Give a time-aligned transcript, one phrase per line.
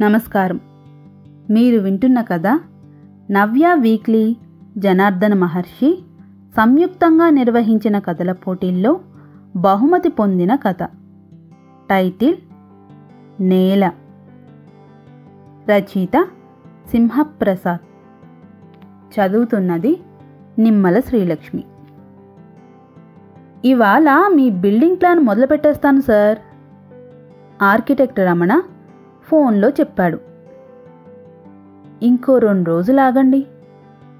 [0.00, 0.60] నమస్కారం.
[1.50, 2.46] మీరు వింటున్న కథ
[3.30, 4.36] నవ్య వీక్లీ
[4.78, 6.02] జనార్దన మహర్షి
[6.56, 9.00] సంయుక్తంగా నిర్వహించిన కథల పోటీల్లో
[9.56, 10.82] బహుమతి పొందిన కథ.
[11.90, 12.36] టైటిల్
[13.40, 13.92] నేల.
[15.70, 16.28] రచయిత
[16.90, 17.80] సింహప్రసాద్.
[19.20, 20.00] చదువుతున్నది
[20.58, 21.64] నిమ్మల శ్రీలక్ష్మి.
[23.64, 26.38] ఇవాళ మీ బిల్డింగ్ ప్లాన్ మొదలు పెట్టేస్తాను సార్.
[27.62, 28.62] ఆర్కిటెక్ట్ రమణ
[29.28, 30.18] ఫోన్లో చెప్పాడు.
[32.02, 33.46] ఇంకో రెండు రోజులు ఆగండి.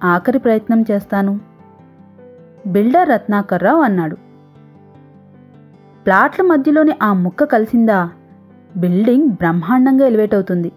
[0.05, 1.41] ఆఖరి ప్రయత్నం చేస్తాను.
[2.67, 4.17] బిల్డర్ రత్నాకర్రావు అన్నాడు.
[6.07, 8.11] ప్లాట్ల మధ్యలోని ఆ ముక్క కలిసిందా?
[8.77, 10.73] బిల్డింగ్ బ్రహ్మాండంగా ఎలివేట్ అవుతుంది.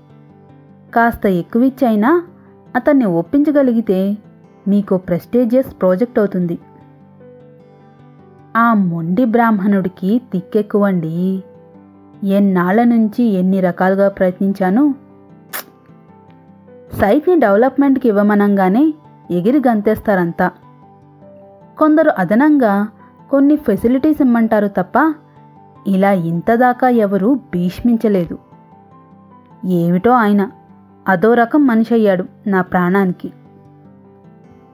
[0.93, 2.23] కాస్త ఎక్కువిచ్చైనా
[2.75, 4.17] అతన్ని ఒప్పించగలిగితే
[4.67, 6.59] మీకు ప్రెస్టేజియస్ ప్రాజెక్ట్ అవుతుంది.
[8.57, 11.43] ఆ మొండి బ్రాహ్మణుడికి తిక్కెక్కువండి.
[12.23, 14.95] ఎన్నాళ్ళ నుంచి ఎన్ని రకాలుగా ప్రయత్నించాను.
[16.93, 18.93] సైట్ని డెవలప్మెంట్కి ఇవ్వమనంగానే
[19.31, 20.51] ఎగిరి గంతేస్తారంతా.
[21.77, 22.87] కొందరు అదనంగా
[23.31, 25.13] కొన్ని ఫెసిలిటీస్ ఇమ్మంటారు తప్ప
[25.87, 28.37] ఇలా ఇంతదాకా ఎవరూ భీష్మించలేదు.
[29.65, 30.51] ఏమిటో ఆయన
[31.07, 33.33] అదో రకం మనిషి అయ్యాడు నా ప్రాణానికి.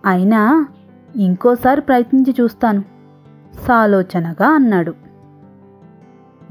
[0.06, 0.68] అయినా
[1.16, 2.84] ఇంకోసారి ప్రయత్నించి చూస్తాను
[3.68, 5.07] సాలోచనగా అన్నాడు.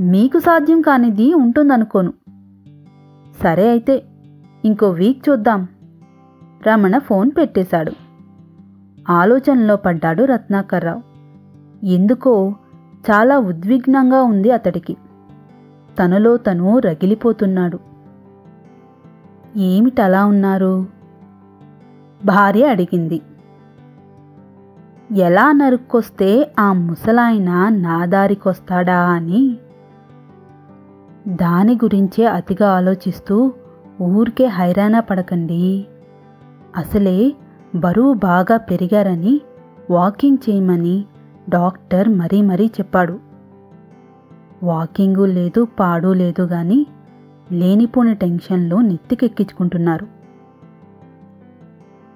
[0.00, 2.12] మీకు సాధ్యం కానిది ఉంటుందనుకోను.
[3.42, 4.02] సరే అయితే
[4.64, 5.68] ఇంకో వీక్ చూద్దాం.
[6.66, 7.92] రమణ ఫోన్ పెట్టేశాడు.
[9.10, 11.02] ఆలోచనలో పడ్డాడు రత్నాకర్రావు.
[11.86, 12.54] ఎందుకో
[13.10, 14.96] చాలా ఉద్విగ్నంగా ఉంది అతడికి.
[15.98, 17.78] తనలో తను రగిలిపోతున్నాడు.
[19.56, 20.86] ఏమిటలా ఉన్నారు?
[22.24, 23.20] భార్య అడిగింది.
[25.12, 29.56] ఎలా నరుక్కొస్తే ఆ ముసలాయన నా దారికొస్తాడా అని
[31.28, 33.52] దాని గురించే అతిగా ఆలోచిస్తూ
[34.02, 35.86] ఊరికే హైరాణ పడకండి.
[36.76, 37.32] అసలే
[37.74, 39.40] బరువు బాగా పెరిగారని
[39.90, 41.04] వాకింగ్ చేయమని
[41.48, 43.18] డాక్టర్ మరీ మరీ చెప్పాడు.
[44.62, 46.86] వాకింగు లేదు పాడు లేదు గాని
[47.52, 50.06] లేనిపోని టెన్షన్లో నెత్తికెక్కించుకుంటున్నారు.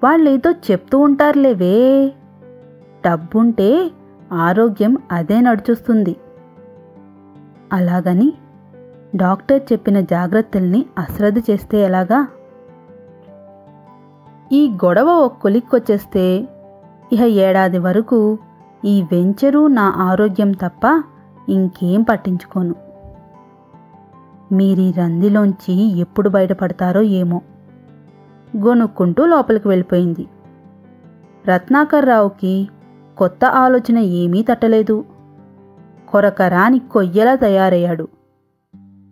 [0.03, 2.13] వాళ్ళేదో చెప్తూ ఉంటారులేవే.
[3.05, 3.91] డబ్బుంటే
[4.33, 6.15] ఆరోగ్యం అదే నడుచుస్తుంది.
[7.73, 8.33] అలాగని
[9.15, 12.27] డాక్టర్ చెప్పిన జాగ్రత్తల్ని అశ్రద్ధ చేస్తే ఎలాగా?
[14.51, 16.47] ఈ గొడవ ఒక కొలిక్కొచ్చేస్తే
[17.13, 18.37] ఇహ ఏడాది వరకు
[18.85, 21.03] ఈ వెంచరు నా ఆరోగ్యం తప్ప
[21.49, 22.75] ఇంకేం పట్టించుకోను.
[24.51, 27.41] మీరీ రందిలోంచి ఎప్పుడు బయటపడతారో ఏమో.
[28.57, 30.27] గొనుక్కుంటూ లోపలికి వెళ్ళిపోయింది.
[31.47, 32.69] రత్నాకర్రావుకి
[33.17, 35.05] కొత్త ఆలోచన ఏమీ తట్టలేదు.
[36.07, 38.07] కొరకరాని కొయ్యలా తయారయ్యాడు.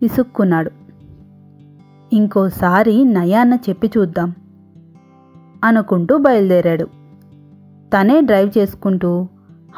[0.02, 0.70] విసుక్కున్నాడు.
[2.12, 4.34] ఇంకోసారి నయాన్న చెప్పి చూద్దాం
[5.64, 6.84] అనుకుంటూ బయలుదేరాడు.
[7.96, 9.28] తనే డ్రైవ్ చేసుకుంటూ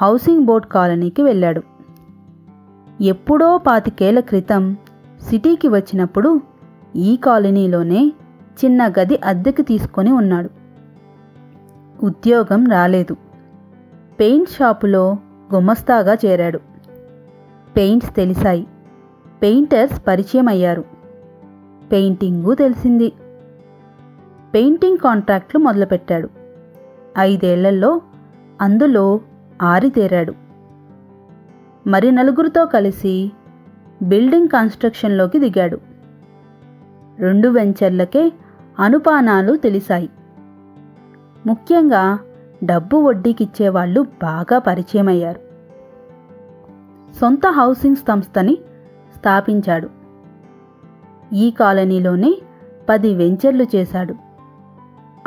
[0.02, 1.62] హౌసింగ్ బోర్డ్ కాలనీకి వెళ్ళాడు.
[3.00, 4.76] ఎప్పుడో పాతికేళ్ళ క్రితం
[5.30, 6.40] సిటీకి వచ్చినప్పుడు
[6.96, 8.12] ఈ కాలనీలోనే
[8.64, 10.50] చిన్న గది అద్దెకి తీసుకొని ఉన్నాడు.
[12.04, 13.16] ఉద్యోగం రాలేదు.
[14.20, 15.16] పెయింట్ షాపులో
[15.54, 16.60] గుమస్తాగా చేరాడు.
[17.76, 18.66] పెయింట్స్ తెలిసాయి.
[19.42, 20.84] పెయింటర్స్ పరిచయం అయ్యారు
[21.92, 23.12] పెయింటింగు తెలిసింది.
[24.54, 26.28] పెయింటింగ్ కాంట్రాక్ట్లు మొదలుపెట్టాడు.
[27.18, 28.00] ఐదేళ్ళలో
[28.60, 29.20] అందులో
[29.62, 30.34] ఆరితేరాడు.
[31.86, 33.32] మరి నలుగురితో కలిసి
[34.02, 35.78] బిల్డింగ్ కన్స్ట్రక్షన్లోకి దిగాడు.
[37.18, 38.32] రెండు వెంచర్లకే
[38.78, 40.10] అనుపానాలు తెలిసాయి.
[41.46, 42.18] ముఖ్యంగా
[42.64, 45.40] డబ్బు వడ్డీకిచ్చేవాళ్ళు బాగా పరిచయమయ్యారు.
[47.20, 48.58] సొంత హౌసింగ్ సంస్థని
[49.22, 49.88] స్థాపించాడు.
[51.32, 52.30] ఈ కాలనీలోనే
[52.88, 54.14] పది వెంచర్లు చేశాడు.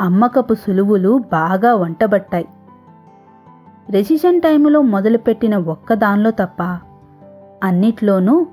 [0.00, 2.48] అమ్మకపు సులువులు బాగా వంటబట్టాయి.
[3.90, 6.62] రెసిషన్ టైములో మొదలుపెట్టిన ఒక్కదానిలో తప్ప
[7.62, 8.46] అన్నిట్లోనూ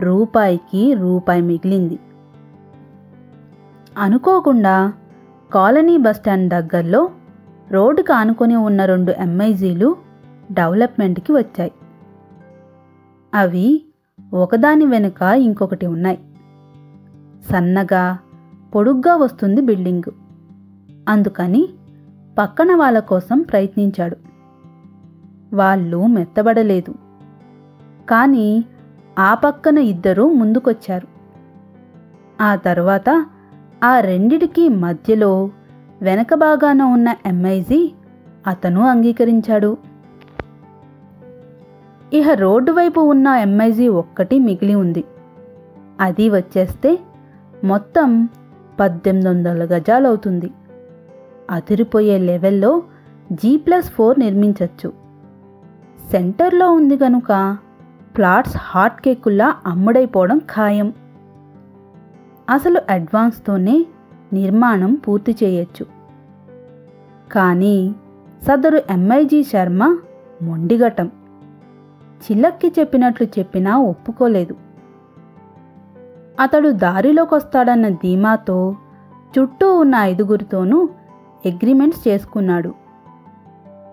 [0.00, 1.98] రూపాయికి రూపాయి మిగిలింది.
[3.98, 4.92] అనుకోకుండా
[5.54, 7.10] కాలనీ బస్టాండ్ దగ్గరలో
[7.70, 9.96] రోడ్డుకు ఆనుకొని ఉన్న రెండు ఎంఐజీలు
[10.52, 11.72] డెవలప్మెంట్కి వచ్చాయి.
[13.34, 13.68] అవి
[14.34, 16.18] ఒకదాని వెనుక ఇంకొకటి ఉన్నాయి.
[17.50, 18.18] సన్నగా
[18.74, 20.12] పొడుగ్గా వస్తుంది బిల్డింగు.
[21.08, 21.68] అందుకని
[22.38, 24.16] పక్కన వాళ్ళ కోసం ప్రయత్నించాడు.
[25.54, 26.94] వాళ్ళు మెత్తబడలేదు.
[28.10, 28.64] కానీ
[29.18, 31.08] ఆ పక్కన ఇద్దరూ ముందుకొచ్చారు.
[32.40, 33.26] ఆ తర్వాత
[33.84, 35.50] ఆ రెండిటికి మధ్యలో
[36.02, 37.92] వెనక భాగాన ఉన్న ఎంఐజీ
[38.46, 39.93] అతను అంగీకరించాడు.
[42.14, 45.04] ఇహ రోడ్డు వైపు ఉన్న ఎంఐజీ ఒక్కటి మిగిలి ఉంది.
[46.00, 46.98] అది వచ్చేస్తే
[47.64, 48.28] మొత్తం
[48.80, 50.50] పద్దెనిమిది వందల గజాలవుతుంది.
[51.50, 52.82] అదిరిపోయే లెవెల్లో
[53.32, 54.92] జీ ప్లస్ ఫోర్ నిర్మించవచ్చు
[56.12, 57.56] సెంటర్లో ఉంది కనుక
[58.16, 60.92] ప్లాట్స్ హాట్ కేకుల్లా అమ్ముడైపోవడం ఖాయం.
[62.50, 63.86] అసలు అడ్వాన్స్తోనే
[64.32, 65.86] నిర్మాణం పూర్తి చేయొచ్చు.
[67.32, 67.94] కానీ
[68.42, 69.98] సదరు ఎంఐజీ శర్మ
[70.42, 71.10] మొండిగటం
[72.22, 74.56] చిల్లక్కి చెప్పినట్లు చెప్పినా ఒప్పుకోలేదు.
[76.40, 78.76] అతడు దారిలోకొస్తాడన్న ధీమాతో
[79.38, 80.88] చుట్టూ ఉన్న ఐదుగురితోనూ
[81.46, 82.74] అగ్రిమెంట్స్ చేసుకున్నాడు.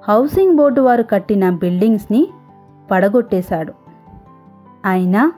[0.07, 2.27] హౌసింగ్ బోర్డు వారు కట్టిన బిల్డింగ్స్ని
[2.91, 3.73] పడగొట్టేశాడు.
[4.85, 5.33] అయినా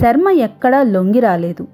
[0.00, 1.68] శర్మ ఎక్కడా లొంగి రాలేదు.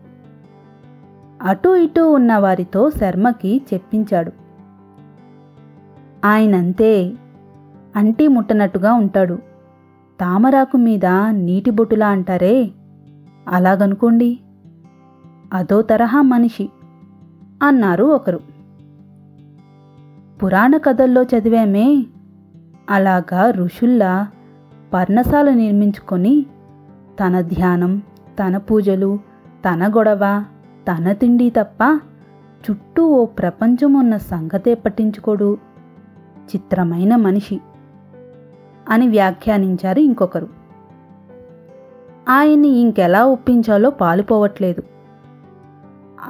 [1.43, 4.33] అటూ ఇటూ ఉన్న వారితో శర్మకి చెప్పించాడు.
[6.25, 7.13] ఆయనంతే
[7.97, 9.39] అంటీ ముట్టనట్టుగా ఉంటాడు.
[10.21, 12.71] తామరాకు మీద నీటి బొట్టులా అంటారే?
[13.49, 14.41] అలాగనుకోండి.
[15.55, 16.69] అదో తరహా మనిషి
[17.63, 18.41] అన్నారు ఒకరు.
[20.43, 22.07] పురాణ కథల్లో చదివామే.
[22.91, 24.29] అలాగా ఋషుల్లా
[24.95, 26.47] పర్ణశాల నిర్మించుకొని
[27.21, 27.99] తన ధ్యానం
[28.39, 29.19] తన పూజలు
[29.69, 30.45] తన గొడవ
[30.91, 32.01] తన తిండి తప్ప
[32.71, 35.59] చుట్టూ ఓ ప్రపంచం ఉన్న సంగతే పట్టించుకోడు.
[36.37, 37.61] చిత్రమైన మనిషి.
[38.89, 40.49] అని వ్యాఖ్యానించారు ఇంకొకరు.
[42.29, 44.83] ఆయన్ని ఇంకెలా ఒప్పించాలో పాలుపోవట్లేదు.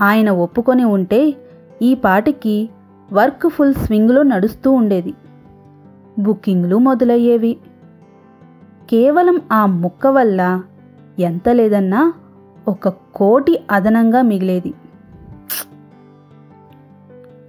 [0.00, 1.34] ఆయన ఒప్పుకొని ఉంటే
[1.82, 2.70] ఈ పాటికి
[3.12, 5.14] వర్క్ ఫుల్ స్వింగ్లో నడుస్తూ ఉండేది.
[6.18, 7.56] బుకింగ్లు మొదలయ్యేవి.
[8.90, 10.62] కేవలం ఆ ముక్క వల్ల
[11.18, 12.12] ఎంత లేదన్నా
[12.68, 14.74] ఒక కోటి అదనంగా మిగిలేది.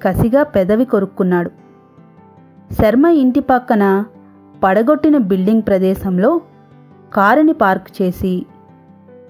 [0.02, 1.52] కసిగా పెదవి కొరుక్కున్నాడు.
[2.74, 4.06] శర్మ ఇంటి పక్కన
[4.64, 6.42] పడగొట్టిన బిల్డింగ్ ప్రదేశంలో
[7.14, 8.46] కారుని పార్క్ చేసి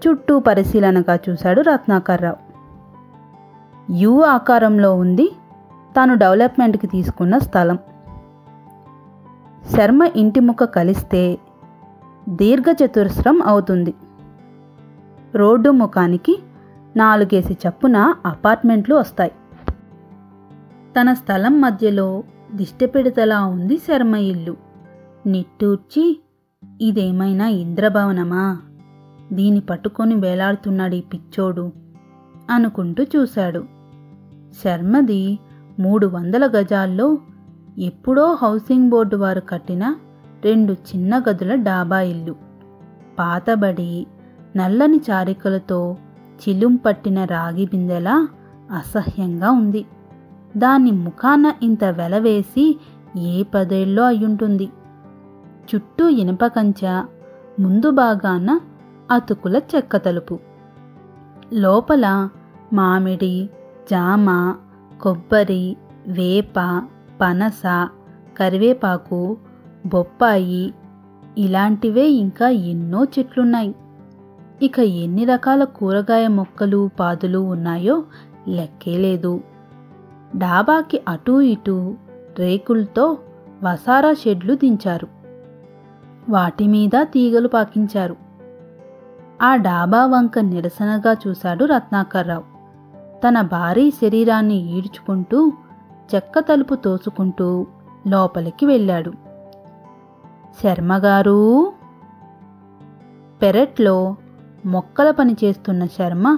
[0.07, 2.35] చుట్టూ పరిశీలనగా చూశాడు రత్నాకర్రావు.
[3.93, 5.31] యు ఆకారంలో ఉంది.
[5.95, 7.79] తాను డెవలప్మెంట్కి తీసుకున్న స్థలం.
[9.75, 11.37] శర్మ ఇంటి ముక్క కలిస్తే
[12.29, 13.93] దీర్ఘచతురస్రం అవుతుంది.
[15.35, 16.39] రోడ్డు ముఖానికి
[16.97, 19.31] నాలుగేసి చప్పున అపార్ట్మెంట్లు వస్తాయి.
[21.01, 22.23] తన స్థలం మధ్యలో
[22.55, 24.64] దిష్టపెడతలా ఉంది శర్మ ఇల్లు.
[25.25, 26.21] నిట్టూర్చి
[26.81, 28.57] ఇదేమైనా ఇంద్రభవనమా?
[29.33, 31.71] దీని పట్టుకొని వేలాడుతున్నాడు ఈ పిచ్చోడు
[32.49, 33.65] అనుకుంటూ చూశాడు.
[34.63, 35.39] శర్మది
[35.79, 37.17] మూడు వందల గజాల్లో
[37.77, 39.95] ఎప్పుడో హౌసింగ్ బోర్డు వారు కట్టిన
[40.45, 42.35] రెండు చిన్న గదుల డాబా ఇల్లు.
[43.19, 44.07] పాతబడి
[44.55, 45.97] నల్లని చారికలతో
[46.41, 48.27] చిలుం పట్టిన రాగి బిందెలా
[48.71, 49.85] అసహ్యంగా ఉంది.
[50.57, 52.79] దాని ముఖాన ఇంత వెలవేసి
[53.17, 54.69] ఏ పదేళ్ళో అయ్యుంటుంది.
[55.75, 56.85] చుట్టూ ఇనుప కంచ
[57.59, 58.59] ముందు భాగాన
[59.11, 60.39] అతుకుల చెక్క తలుపు.
[61.53, 62.29] లోపల
[62.73, 63.49] మామిడి
[63.91, 64.55] జామ
[65.01, 65.77] కొబ్బరి
[66.07, 66.83] వేప
[67.21, 67.63] పనస
[68.37, 69.37] కరివేపాకు
[69.85, 70.73] బొప్పాయి
[71.37, 73.75] ఇలాంటివే ఇంకా ఎన్నో చెట్లున్నాయి.
[74.61, 78.03] ఇక ఎన్ని రకాల కూరగాయ మొక్కలు పాదులు ఉన్నాయో
[78.47, 79.41] లెక్కే లేదు.
[80.35, 81.95] డాబాకి అటూ ఇటూ
[82.39, 83.17] రేకులతో
[83.63, 85.14] వసారా షెడ్లు దించారు.
[86.29, 88.15] వాటి మీద తీగలు పాకించారు.
[89.41, 92.43] ఆ డాబా వంక నిరసనగా చూశాడు రత్నాకర్రావు.
[93.27, 95.53] తన భారీ శరీరాన్ని ఈడ్చుకుంటూ
[96.15, 97.67] చెక్క తలుపు తోసుకుంటూ
[98.07, 99.11] లోపలికి వెళ్ళాడు.
[100.63, 101.73] శర్మగారు!
[103.41, 104.15] పెరట్లో
[104.65, 106.37] మొక్కల పని చేస్తున్న శర్మ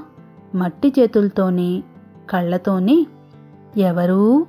[0.56, 1.84] మట్టి చేతులతోనే
[2.30, 3.08] కళ్ళతోనే
[3.78, 4.48] ఎవరు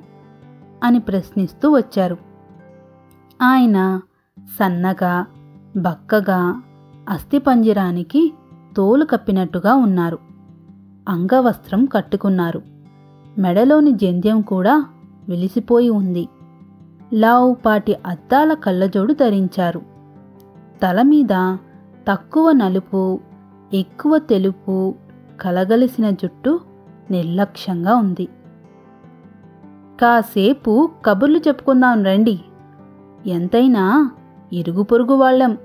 [0.85, 2.17] అని ప్రశ్నిస్తూ వచ్చారు.
[3.43, 4.01] ఆయన
[4.49, 5.27] సన్నగా
[5.77, 6.63] బక్కగా
[7.09, 8.35] అస్థిపంజరానికి
[8.77, 10.19] తోలు కప్పినట్టుగా ఉన్నారు.
[11.09, 12.63] అంగవస్త్రం కట్టుకున్నారు.
[13.39, 14.87] మెడలోని జంధ్యం కూడా
[15.29, 16.29] వెలిసిపోయి ఉంది.
[17.15, 19.83] లావుపాటి అద్దాల కళ్ళజోడు ధరించారు.
[20.83, 21.57] తల మీద
[22.09, 23.21] తక్కువ నలుపు
[23.75, 24.95] ఎక్కువ తెలుపు
[25.41, 26.61] కలగలిసిన జుట్టు
[27.11, 28.29] నిర్లక్ష్యంగా ఉంది.
[30.01, 32.41] కాసేపు కబుర్లు చెప్పుకుందాం రండి.
[33.27, 34.11] ఎంతైనా
[34.53, 35.59] ఇరుగు పొరుగు వాళ్ళం.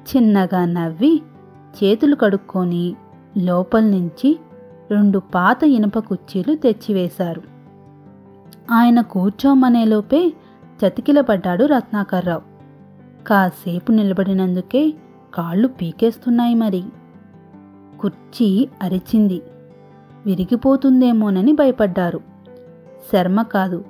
[0.00, 1.22] చిన్నగా నవ్వి
[1.84, 2.96] చేతులు కడుక్కొని
[3.38, 4.38] లోపల నుంచి
[4.90, 7.42] రెండు పాత ఇనుప కుర్చీలు తెచ్చివేశారు.
[8.70, 10.32] ఆయన కూర్చోమనేలోపే
[10.86, 12.42] చతికిలపడ్డాడు రత్నాకర్రావు.
[13.24, 14.94] కాసేపు నిలబడినందుకే
[15.34, 16.84] కాళ్ళు పీకేస్తున్నాయి మరి.
[18.00, 19.42] కుర్చీ అరిచింది.
[20.26, 22.20] విరిగిపోతుందేమోనని భయపడ్డారు.
[23.12, 23.84] శర్మ కాదు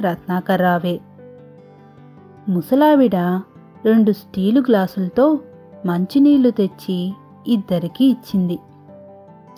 [0.00, 1.00] రత్నాకర్రావే.
[2.48, 3.16] ముసలావిడ
[3.84, 5.38] రెండు స్టీలు గ్లాసులతో
[5.86, 7.14] మంచినీళ్ళు తెచ్చి
[7.46, 8.58] ఇద్దరికీ ఇచ్చింది.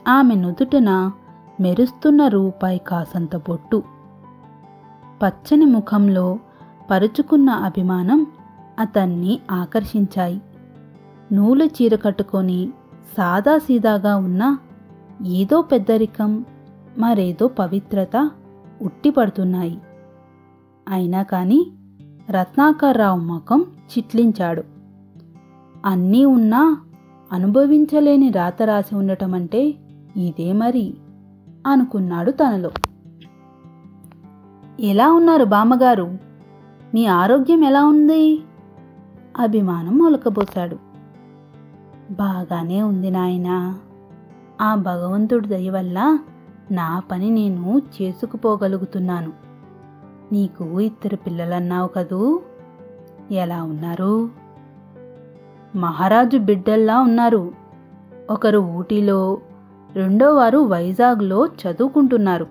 [0.08, 1.10] ఆమె నుదుటన
[1.60, 3.82] మెరుస్తున్న రూపాయి కాసంత బొట్టు.
[5.22, 6.38] పచ్చని ముఖంలో
[6.90, 8.26] పరుచుకున్న అభిమానం
[8.78, 10.40] అతన్ని ఆకర్షించాయి.
[11.32, 12.70] నూలు చీర కట్టుకొని
[13.16, 14.58] సాదాసీదాగా ఉన్న
[15.26, 16.44] ఏదో పెద్దరికం
[16.98, 18.30] మరేదో పవిత్రత
[18.82, 19.78] ఉట్టిపడుతున్నాయి.
[20.88, 21.72] అయినా కానీ
[22.30, 24.62] రత్నాకర్రావు ముఖం చిట్లించాడు.
[25.86, 26.80] అన్నీ ఉన్నా
[27.32, 29.74] అనుభవించలేని రాత రాసి ఉండటం అంటే
[30.16, 30.94] ఇదే మరి
[31.66, 32.70] అనుకున్నాడు తనలో.
[34.80, 36.18] ఎలా ఉన్నారు బామ్మగారు?
[36.94, 38.40] మీ ఆరోగ్యం ఎలా ఉంది?
[39.38, 40.76] అభిమానం మొలకబోశాడు.
[42.12, 43.78] బాగానే ఉంది నాయనా.
[44.60, 46.18] ఆ భగవంతుడి దయ వల్ల
[46.70, 49.49] నా పని నేను చేసుకుపోగలుగుతున్నాను.
[50.32, 52.40] నీకు ఇద్దరు పిల్లలన్నావు కదూ?
[53.30, 54.30] ఎలా ఉన్నారు?
[55.76, 57.52] మహారాజు బిడ్డల్లా ఉన్నారు.
[58.30, 59.38] ఒకరు ఊటీలో
[59.92, 62.46] రెండోవారు వైజాగ్లో చదువుకుంటున్నారు.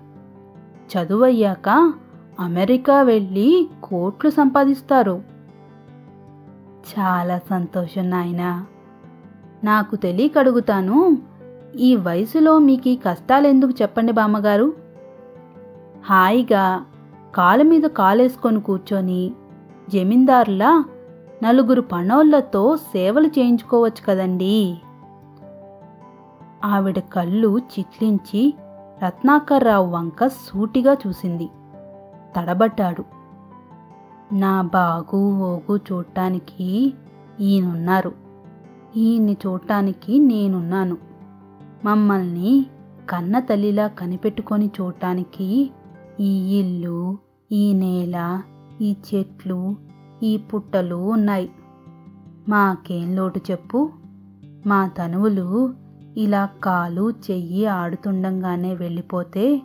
[0.96, 1.92] చదువయ్యాక
[2.40, 5.22] అమెరికా వెళ్ళి కోట్లు సంపాదిస్తారు.
[6.98, 8.66] చాలా సంతోషం నాయనా.
[9.64, 11.18] నాకు తెలియక అడుగుతాను
[11.78, 14.72] ఈ వయసులో మీకు కష్టాలెందుకు చెప్పండి బామ్మగారు?
[16.04, 16.84] హాయిగా
[17.34, 19.32] కాలు మీద కాలేసుకొని కూర్చొని
[19.94, 20.84] జమీందారులా
[21.42, 24.78] నలుగురు పనోళ్ళతో సేవలు చేయించుకోవచ్చు కదండీ.
[26.64, 28.54] ఆవిడ కళ్ళు చిట్లించి
[29.04, 31.48] రత్నాకర్రావు వంక సూటిగా చూసింది.
[32.36, 33.04] తడబడ్డాడు.
[34.34, 36.94] నా బాగు ఓగు చూడటానికి
[37.40, 38.12] ఈయనున్నారు.
[38.96, 40.96] ఈయన్ని చూడటానికి నేనున్నాను.
[41.84, 42.66] మమ్మల్ని
[43.10, 45.70] కన్న తల్లిలా కనిపెట్టుకొని చూడటానికి
[46.20, 47.18] ఈ ఇల్లు
[47.52, 48.42] ఈ నేల
[48.80, 49.76] ఈ చెట్లు
[50.22, 51.50] ఈ పుట్టలు ఉన్నాయి.
[52.48, 53.90] మాకేం లోటు చెప్పు.
[54.66, 55.74] మా తనువులు
[56.16, 59.62] ఇలా కాలు చెయ్యి ఆడుతుండగానే వెళ్ళిపోతే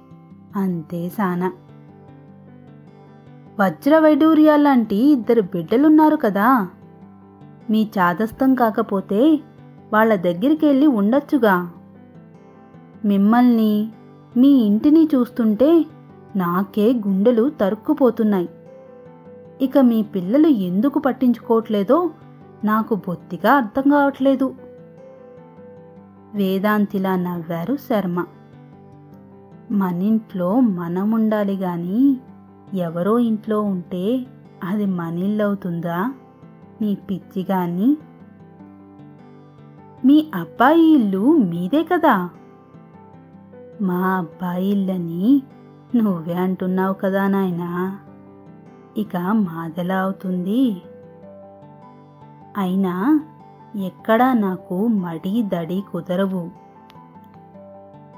[0.55, 1.51] అంతే సానా.
[3.59, 4.00] వజ్ర
[4.55, 6.69] లాంటి ఇద్దరు బిడ్డలున్నారు కదా.
[7.69, 9.39] మీ చాదస్తం కాకపోతే
[9.93, 11.71] వాళ్ళ దగ్గరికి వెళ్ళి ఉండొచ్చుగా.
[13.05, 13.91] మిమ్మల్ని
[14.38, 15.85] మీ ఇంటిని చూస్తుంటే
[16.36, 18.50] నాకే గుండెలు తరుక్కుపోతున్నాయి.
[19.62, 22.10] ఇక మీ పిల్లలు ఎందుకు పట్టించుకోవట్లేదో
[22.63, 24.56] నాకు బొత్తిగా అర్థం కావట్లేదు.
[26.34, 28.25] వేదాంతిలా నవ్వారు శర్మ.
[29.72, 32.18] మనింట్లో మనం ఉండాలి గాని
[32.74, 34.25] ఎవరో ఇంట్లో ఉంటే
[34.63, 36.13] అది మనిల్లవుతుందా?
[36.82, 37.98] నీ పిచ్చిగాని.
[40.06, 42.30] మీ అబ్బాయి ఇల్లు మీదే కదా?
[43.82, 45.42] మా అబ్బాయిళ్ళని
[45.95, 47.99] నువ్వే అంటున్నావు కదా నాయనా.
[48.97, 50.81] ఇక మాదెలా అవుతుంది?
[52.57, 53.23] అయినా
[53.75, 56.49] ఎక్కడా నాకు మడి దడి కుదరవు.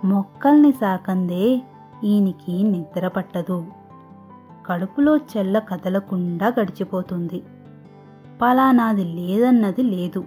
[0.05, 1.61] మొక్కల్ని సాకందే
[2.03, 3.65] ఈయనికి నిద్ర పట్టదు.
[4.65, 7.43] కడుపులో చెల్ల కదలకుండా గడిచిపోతుంది.
[8.41, 10.23] పలానాది లేదన్నది లేదు.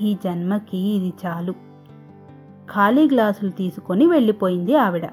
[0.00, 1.52] ఈ జన్మకి ఇది చాలు.
[2.74, 5.06] ఖాళీ గ్లాసులు తీసుకొని వెళ్ళిపోయింది ఆవిడ.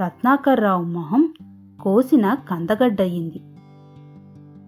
[0.00, 1.32] రత్నాకర్రావు మొహం
[1.80, 3.40] కోసిన కందగడ్డయింది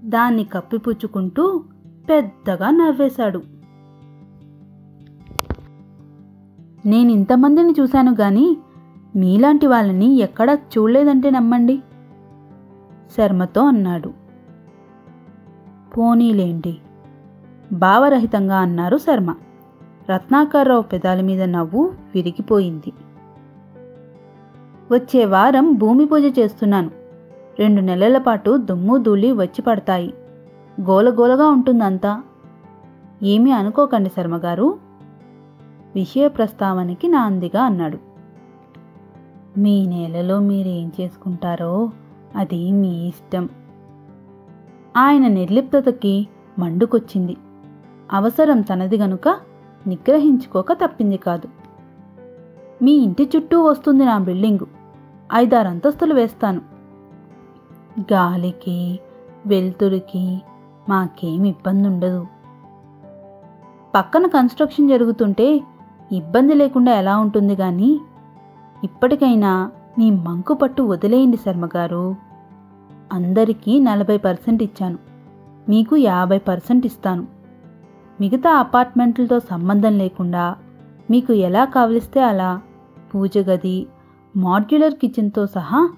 [0.05, 1.65] దాన్ని కప్పిపుచ్చుకుంటూ
[2.11, 3.43] పెద్దగా నవ్వేశాడు.
[6.87, 8.57] నేనింతమందిని చూశాను గాని
[9.17, 11.83] మీలాంటి వాళ్ళని ఎక్కడా చూడలేదంటే నమ్మండి
[13.17, 14.13] శర్మతో అన్నాడు.
[15.99, 16.79] పోనీలేండి
[17.73, 19.35] భావరహితంగా అన్నారు శర్మ.
[20.11, 22.93] రత్నాకర్రావు పెదాల మీద నవ్వు విరిగిపోయింది.
[24.93, 26.91] వచ్చే వారం భూమి పూజ చేస్తున్నాను.
[27.59, 30.15] రెండు నెలల పాటు దుమ్ము ధూళి వచ్చి పడతాయి.
[30.81, 32.23] గోలగోలగా ఉంటుందంతా.
[33.23, 34.79] ఏమీ అనుకోకండి శర్మగారు.
[35.95, 37.99] విషయ ప్రస్తావనకి నాందిగా అన్నాడు.
[39.59, 41.91] మీ నేలలో మీరేం చేసుకుంటారో
[42.37, 43.49] అది మీ ఇష్టం.
[44.97, 46.29] ఆయన నిర్లిప్తతకి
[46.59, 47.37] మండుకొచ్చింది.
[48.13, 49.29] అవసరం తనది గనుక
[49.87, 51.49] నిగ్రహించుకోక తప్పింది కాదు.
[52.83, 54.78] మీ ఇంటి చుట్టూ వస్తుంది నా బిల్డింగు.
[55.35, 56.61] ఐదారు అంతస్తులు వేస్తాను.
[58.13, 59.01] గాలికి
[59.47, 60.41] వెలుతురికి
[60.89, 62.27] మాకేం ఇబ్బంది ఉండదు
[63.95, 65.61] పక్కన కన్స్ట్రక్షన్ జరుగుతుంటే
[66.13, 68.01] ఇబ్బంది లేకుండా ఎలా ఉంటుంది కానీ
[68.85, 72.17] ఇప్పటికైనా మీ మంకు పట్టు వదిలేయండి శర్మగారు.
[73.13, 74.99] అందరికీ నలభై పర్సెంట్ ఇచ్చాను.
[75.69, 77.27] మీకు యాభై పర్సెంట్ ఇస్తాను.
[78.21, 80.57] మిగతా అపార్ట్మెంట్లతో సంబంధం లేకుండా
[81.11, 82.61] మీకు ఎలా కావలిస్తే అలా?
[83.15, 83.87] పూజ గది
[84.39, 85.91] మాడ్యులర్ కిచెన్తో సహా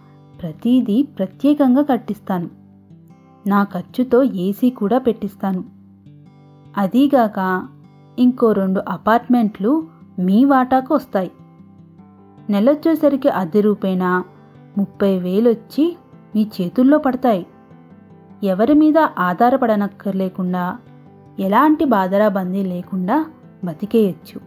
[0.42, 2.50] ప్రతిదీ ప్రత్యేకంగా కట్టిస్తాను.
[3.46, 5.64] నా ఖర్చుతో ఏసీ కూడా పెట్టిస్తాను.
[6.76, 7.68] అదీగాక
[8.18, 9.86] ఇంకో రెండు అపార్ట్మెంట్లు
[10.18, 11.30] మీ వాటాకు వస్తాయి.
[12.50, 14.24] నెలొచ్చేసరికి అద్దె రూపేణా
[14.78, 15.96] ముప్పై వేలొచ్చి
[16.36, 17.46] మీ చేతుల్లో పడతాయి.
[18.44, 20.78] ఎవరి మీద ఆధారపడనక్కర్లేకుండా
[21.38, 23.26] ఎలాంటి బాధరాబందీ లేకుండా
[23.64, 24.40] బతికేయచ్చు.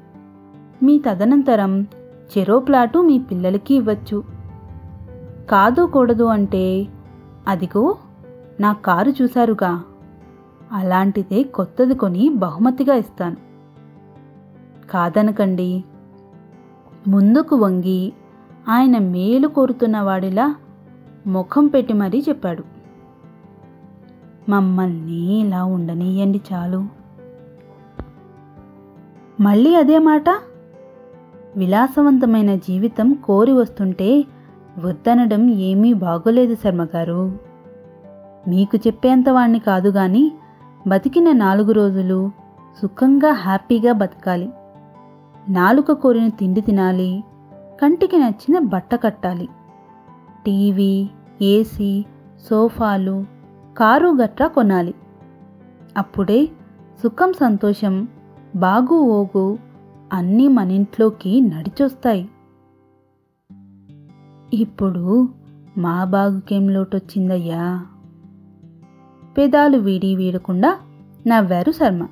[0.85, 1.87] మీ తదనంతరం
[2.29, 4.23] చెరో ప్లాటు మీ పిల్లలకి ఇవ్వచ్చు.
[5.49, 6.87] కాదు కూడదు అంటే
[7.47, 7.97] అదిగో
[8.59, 9.83] నా కారు చూశారుగా.
[10.71, 13.35] అలాంటిదే కొత్తది కొని బహుమతిగా ఇస్తాను.
[14.91, 15.83] కాదనకండి.
[17.07, 18.13] ముందుకు వంగి
[18.69, 20.55] ఆయన మేలు కోరుతున్న వాడిలా
[21.27, 22.63] ముఖం పెట్టి మరీ చెప్పాడు.
[24.49, 26.85] మమ్మల్ని ఇలా ఉండనీయండి చాలు.
[29.41, 30.29] మళ్ళీ అదే మాట?
[31.57, 34.25] విలాసవంతమైన జీవితం కోరి వస్తుంటే
[34.79, 37.37] వద్దనడం ఏమీ బాగోలేదు శర్మగారు.
[38.47, 40.31] మీకు చెప్పేంత వాణ్ణి కాదు గాని
[40.87, 42.31] బతికిన నాలుగు రోజులు
[42.81, 44.49] సుఖంగా హ్యాపీగా బతకాలి.
[45.49, 47.23] నాలుక కోరిన తిండి తినాలి.
[47.81, 49.49] కంటికి నచ్చిన బట్ట కట్టాలి.
[50.45, 51.09] టీవీ
[51.41, 52.05] ఏసీ
[52.49, 53.25] సోఫాలు
[53.77, 54.93] కారు గట్రా కొనాలి.
[55.97, 56.45] అప్పుడే
[57.03, 58.07] సుఖం సంతోషం
[58.55, 59.57] బాగు ఓగు
[60.13, 62.29] అన్నీ మన ఇంట్లోకి నడిచొస్తాయి.
[64.53, 65.29] ఇప్పుడు
[65.77, 67.85] మా బాగుకేం లోటొచ్చిందయ్యా?
[69.37, 70.79] పెదాలు వీడి వీడకుండా
[71.27, 72.07] నవ్వారు శర్మ.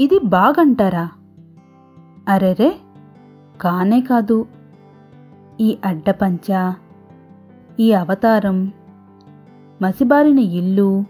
[0.00, 1.10] ఇది బాగంటారా?
[2.28, 2.76] అరెరే
[3.60, 4.46] కానే కాదు.
[5.60, 6.74] ఈ అడ్డపంచ
[7.80, 8.72] ఈ అవతారం
[9.82, 11.04] మసిబారిన ఇల్లు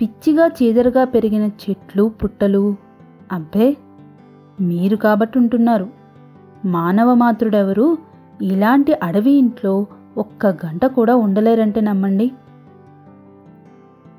[0.00, 2.76] పిచ్చిగా చీదరగా పెరిగిన చెట్లు పుట్టలు
[3.32, 3.76] అబ్బే!
[4.60, 5.88] మీరు కాబట్టి ఉంటున్నారు
[6.64, 7.98] మానవ మాతృడెవరు
[8.42, 9.86] ఇలాంటి అడవి ఇంట్లో
[10.16, 12.30] ఒక్క గంట కూడా ఉండలేరంటే నమ్మండి.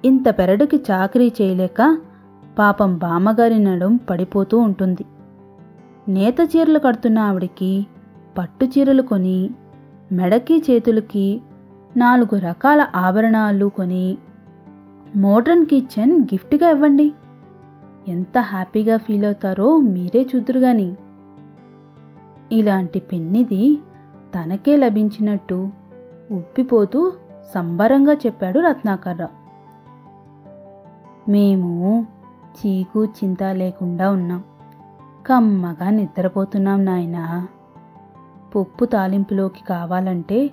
[0.06, 2.00] ఇంత పెరడుకి చాకరీ చేయలేక
[2.60, 5.06] పాపం బామ్మగారి నడుం పడిపోతూ ఉంటుంది.
[6.08, 7.88] నేత చీరలు కడుతున్న ఆవిడికి
[8.38, 9.50] పట్టు చీరలు కొని
[10.12, 11.41] మెడకి చేతులకి
[11.98, 14.17] నాలుగు రకాల ఆభరణాలు కొని
[15.15, 17.12] మోడ్రన్ కిచెన్ గిఫ్ట్గా ఇవ్వండి.
[18.08, 20.96] ఎంత హ్యాపీగా ఫీల్ అవుతారో మీరే చూద్దరు గాని.
[22.52, 23.78] ఇలాంటి పెన్నిది
[24.36, 25.70] తనకే లభించినట్టు
[26.32, 27.13] ఉప్పిపోతూ
[27.56, 29.48] సంబరంగా చెప్పాడు రత్నాకర్రావు
[31.32, 32.08] మేము
[32.58, 34.43] చీకు చింత లేకుండా ఉన్నాం.
[35.28, 37.48] కమ్మగా నిద్రపోతున్నాం నాయనా.
[38.56, 40.52] పప్పు తాలింపులోకి కావాలంటే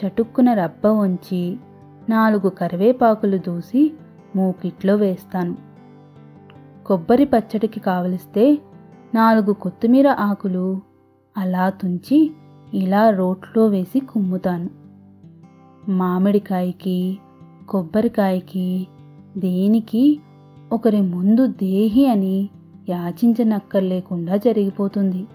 [0.00, 1.58] చటుక్కున రబ్బ ఉంచి
[2.08, 3.92] నాలుగు కరివేపాకులు దూసి
[4.36, 5.69] మూకిట్లో వేస్తాను.
[6.90, 8.58] కొబ్బరి పచ్చడికి కావలిస్తే
[9.14, 10.80] నాలుగు కొత్తిమీర ఆకులు
[11.36, 12.30] అలా తుంచి
[12.74, 14.70] ఇలా రోట్లో వేసి కుమ్ముతాను.
[15.88, 17.18] మామిడికాయకి
[17.68, 18.88] కొబ్బరికాయకి
[19.36, 20.20] దేనికి
[20.72, 22.48] ఒకరి ముందు దేహి అని
[22.88, 25.26] యాచించనక్కర్లేకుండా జరిగిపోతుంది.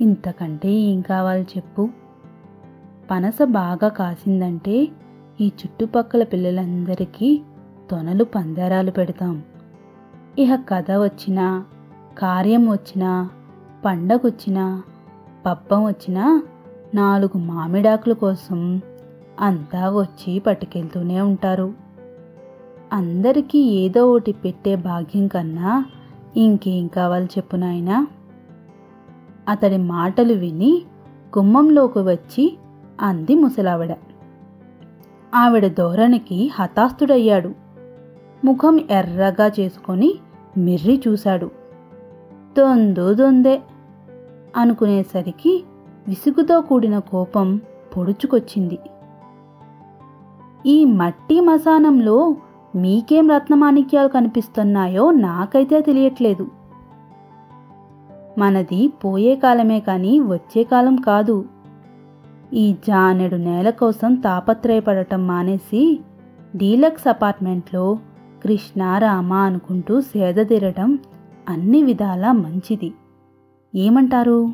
[0.00, 1.88] ఇంతకంటే ఏం కావాలి చెప్పు?
[3.10, 4.88] పనస బాగా కాసిందంటే
[5.40, 7.42] ఈ చుట్టుపక్కల పిల్లలందరికీ
[7.90, 9.42] తొనలు పందారాలు పెడతాం.
[10.38, 11.64] ఇహ కథ వచ్చినా
[12.18, 13.30] కార్యం వచ్చినా
[13.84, 14.82] పండగొచ్చినా
[15.46, 16.42] పబ్బం వచ్చినా
[16.94, 18.80] నాలుగు మామిడాకుల కోసం
[19.40, 21.72] అంతా వచ్చి పట్టుకెళ్తూనే ఉంటారు.
[22.92, 25.84] అందరికీ ఏదో ఒకటి పెట్టే భాగ్యం కన్నా
[26.36, 28.06] ఇంకేం కావాలి చెప్పునాయనా
[29.48, 30.82] అతడి మాటలు విని
[31.38, 32.58] గుమ్మంలోకి వచ్చి
[33.00, 33.96] అంది ముసలావిడ.
[35.34, 37.52] ఆవిడ ధోరణికి హతాస్తుడయ్యాడు.
[38.44, 40.14] ముఖం ఎర్రగా చేసుకొని
[40.58, 41.50] మిర్రి చూశాడు.
[42.58, 43.60] దొందు దొందే
[44.56, 45.64] అనుకునేసరికి
[46.08, 47.60] విసుగుతో కూడిన కోపం
[47.96, 48.78] పొడుచుకొచ్చింది.
[50.66, 52.36] ఈ మట్టి మసానంలో
[52.76, 56.48] మీకేం రత్నమాణిక్యాలు కనిపిస్తున్నాయో నాకైతే తెలియట్లేదు.
[58.38, 61.44] మనది పోయే కాలమే కానీ వచ్చే కాలం కాదు.
[62.54, 66.00] ఈ జానెడు నేల కోసం తాపత్రయపడటం మానేసి
[66.56, 67.98] డీలక్స్ అపార్ట్మెంట్లో
[68.44, 70.98] కృష్ణ రామ అనుకుంటూ సేద తీరటం
[71.48, 72.94] అన్ని విధాలా మంచిది.
[73.74, 74.52] ఏమంటారు?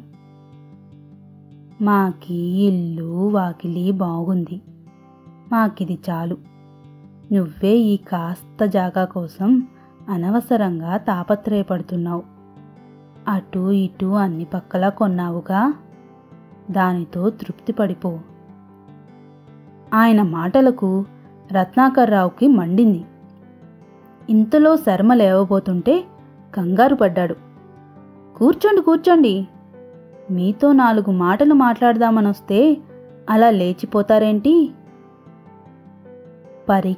[1.83, 4.63] మాకి ఇల్లు వాకిలి బాగుంది.
[5.53, 6.37] మాకిది చాలు.
[7.33, 9.67] నువ్వే ఈ కాస్త జాగా కోసం
[10.09, 12.23] అనవసరంగా తాపత్రయపడుతున్నావు.
[13.29, 15.75] అటు ఇటు అన్ని పక్కలా కొన్నావుగా?
[16.71, 18.19] దానితో తృప్తి పడిపో.
[19.95, 21.05] ఆయన మాటలకు
[21.53, 23.05] రత్నాకర్రావుకి మండింది.
[24.31, 26.05] ఇంతలో శర్మ లేవబోతుంటే
[26.55, 27.37] కంగారు పడ్డాడు.
[28.37, 29.49] కూర్చోండి కూర్చోండి.
[30.31, 32.77] మీతో నాలుగు మాటలు మాట్లాడదామనొస్తే
[33.31, 34.73] అలా లేచిపోతారేంటి?
[36.69, 36.97] పరి.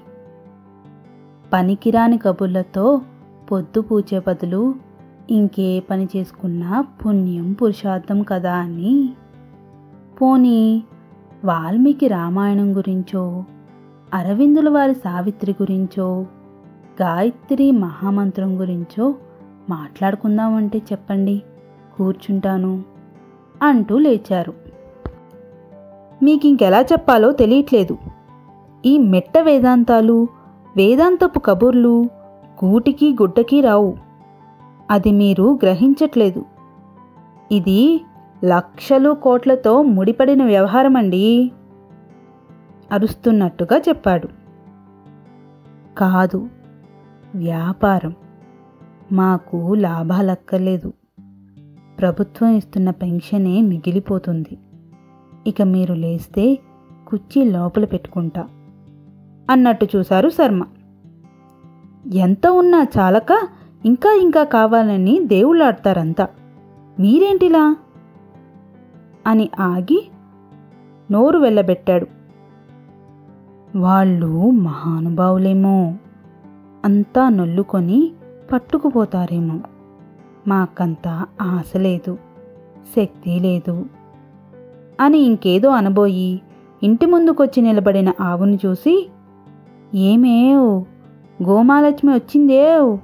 [1.52, 3.00] పనికిరాని కబుర్లతో
[3.50, 4.74] పొద్దు పూచే బదులు
[5.30, 9.12] ఇంకే పని చేసుకున్నా పుణ్యం పురుషార్థం కదా అని.
[10.22, 10.82] పోనీ
[11.44, 13.44] వాల్మీకి రామాయణం గురించో
[14.14, 16.26] అరవిందుల వారి సావిత్రి గురించో
[17.02, 19.14] గాయత్రి మహామంత్రం గురించో
[19.70, 21.42] మాట్లాడుకుందామంటే చెప్పండి.
[21.98, 22.82] కూర్చుంటాను
[23.62, 24.54] అంటూ లేచారు.
[26.22, 27.98] మీకింకెలా చెప్పాలో తెలియట్లేదు.
[28.86, 30.28] ఈ మెట్ట వేదాంతాలు
[30.76, 32.04] వేదాంతపు కబుర్లు
[32.64, 33.96] గూటికి గుడ్డకి రావు.
[34.90, 36.44] అది మీరు గ్రహించట్లేదు.
[37.52, 38.04] ఇది
[38.44, 41.52] లక్షలు కోట్లతో ముడిపడిన వ్యవహారమండి.
[42.92, 44.28] అరుస్తున్నట్టుగా చెప్పాడు.
[45.98, 46.48] కాదు
[47.36, 48.14] వ్యాపారం.
[49.12, 50.92] మాకు లాభాలక్కర్లేదు.
[51.98, 54.58] ప్రభుత్వం ఇస్తున్న పెన్షనే మిగిలిపోతుంది.
[55.46, 56.58] ఇక మీరు లేస్తే
[57.06, 58.46] కుర్చీ లోపల పెట్టుకుంటా.
[59.50, 60.66] అన్నట్టు చూశారు శర్మ.
[62.14, 63.48] ఎంత ఉన్నా చాలక
[63.86, 66.28] ఇంకా ఇంకా కావాలని దేవుళ్ళాడతారంతా.
[67.00, 67.76] మీరేంటిలా?
[69.26, 70.10] అని ఆగి
[71.10, 72.06] నోరు వెళ్ళబెట్టాడు
[73.76, 75.94] వాళ్ళు మహానుభావులేమో.
[76.86, 78.12] అంతా నొల్లుకొని
[78.52, 79.60] పట్టుకుపోతారేమో.
[80.48, 81.08] మాకంత
[81.42, 82.18] ఆశ లేదు
[82.96, 83.86] శక్తి లేదు.
[85.00, 86.42] అని ఇంకేదో అనబోయి
[86.82, 89.10] ఇంటి ముందుకొచ్చి నిలబడిన ఆవును చూసి
[89.94, 90.84] ఏమేవ్?
[91.42, 92.98] గోమాలక్ష్మి వచ్చిందేవ్?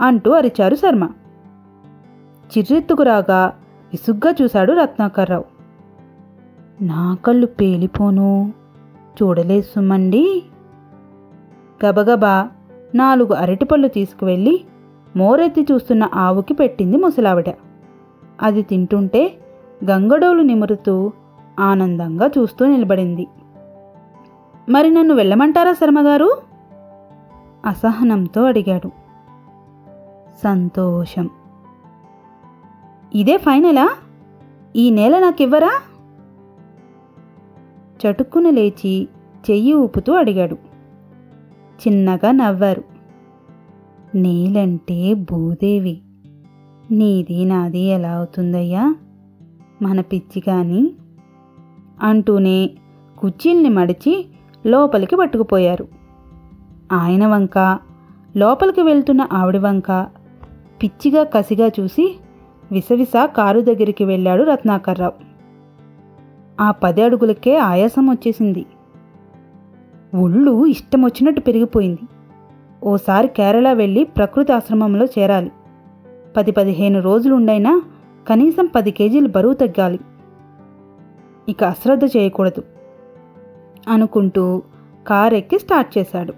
[0.00, 1.10] అంటూ అరిచారు శర్మ.
[2.58, 3.46] చిర్రెత్తుకు రాగా
[3.92, 5.44] విసుగ్గా చూశాడు రత్నాకర్రావు.
[6.84, 8.52] నా కళ్ళు పేలిపోను
[9.22, 10.42] చూడలేదు సుమ్మండి
[11.84, 12.48] గబగబా
[12.94, 14.64] నాలుగు అరటిపళ్ళు తీసుకువెళ్ళి
[15.16, 17.44] మోరెత్తి చూస్తున్న ఆవుకి పెట్టింది ముసలావిడ.
[18.42, 19.38] అది తింటుంటే
[19.84, 21.12] గంగడోలు నిమురుతూ
[21.60, 23.26] ఆనందంగా చూస్తూ నిలబడింది.
[24.68, 26.38] మరి నన్ను వెళ్ళమంటారా శర్మగారు?
[27.66, 28.88] అసహనంతో అడిగాడు.
[30.44, 31.30] సంతోషం.
[33.14, 33.90] ఇదే ఫైనలా?
[34.76, 35.72] ఈ నెల నాకివ్వరా?
[38.02, 39.08] చటుక్కున లేచి
[39.50, 40.71] చెయ్యి ఊపుతూ అడిగాడు.
[41.88, 42.84] చిన్నగా నవ్వారు.
[44.14, 46.00] నేలంటే భూదేవి.
[46.90, 48.94] నీది నాది ఎలా అవుతుందయ్యా?
[49.82, 50.92] మన పిచ్చి కాని
[52.02, 52.70] అంటూనే
[53.18, 54.26] కుర్చీల్ని మడిచి
[54.66, 55.88] లోపలికి పట్టుకుపోయారు.
[56.92, 57.78] ఆయన వంక
[58.36, 60.06] లోపలికి వెళ్తున్న ఆవిడ వంక
[60.82, 62.16] పిచ్చిగా కసిగా చూసి
[62.72, 65.12] విసవిస కారు దగ్గరికి వెళ్ళాడు రత్నాకర్రావు.
[66.60, 68.66] ఆ పది అడుగులకే ఆయాసం వచ్చేసింది.
[70.14, 72.00] ఒళ్ళు ఇష్టం వచ్చినట్టు పెరిగిపోయింది.
[72.84, 75.52] ఓసారి కేరళ వెళ్ళి ప్రకృతి ఆశ్రమంలో చేరాలి.
[76.36, 77.82] పది పదిహేను రోజులుండైనా
[78.28, 79.98] కనీసం పది కేజీలు బరువు తగ్గాలి.
[81.48, 82.62] ఇక అశ్రద్ధ చేయకూడదు
[83.88, 84.62] అనుకుంటూ
[85.06, 86.34] కార్ ఎక్కి స్టార్ట్ చేశాడు.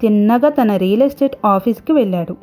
[0.00, 2.36] తిన్నగా తన రియల్ ఎస్టేట్ ఆఫీస్కి వెళ్ళాడు.